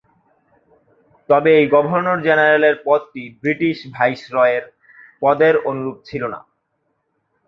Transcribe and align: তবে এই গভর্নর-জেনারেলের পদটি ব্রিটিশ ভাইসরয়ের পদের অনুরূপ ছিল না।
তবে 1.29 1.49
এই 1.59 1.65
গভর্নর-জেনারেলের 1.75 2.75
পদটি 2.85 3.23
ব্রিটিশ 3.41 3.77
ভাইসরয়ের 3.95 4.63
পদের 5.21 5.55
অনুরূপ 5.69 5.97
ছিল 6.05 6.23
না। 6.33 6.39